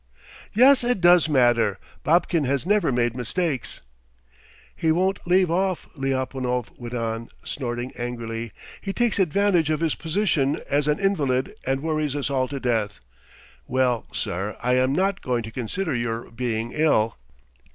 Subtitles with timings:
[0.55, 1.77] "Yes, it does matter.
[2.03, 3.81] Babkin has never made mistakes."
[4.75, 8.51] "He won't leave off," Lyapunov went on, snorting angrily.
[8.81, 12.99] "He takes advantage of his position as an invalid and worries us all to death.
[13.67, 17.15] Well, sir, I am not going to consider your being ill."